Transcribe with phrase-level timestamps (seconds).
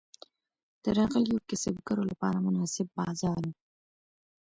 [0.83, 3.49] د راغلیو کسبګرو لپاره مناسب بازار و.